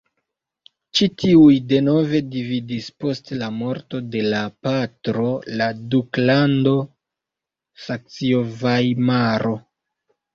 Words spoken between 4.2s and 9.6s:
la patro la duklandon Saksio-Vajmaro.